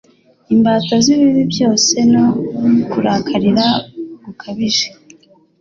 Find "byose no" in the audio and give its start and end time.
1.51-2.25